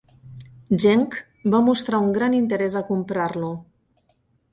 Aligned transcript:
Genk 0.83 1.17
va 1.55 1.59
mostrar 1.67 1.99
un 2.05 2.09
gran 2.15 2.37
interès 2.39 2.79
a 2.79 2.83
comprar-lo. 2.87 3.51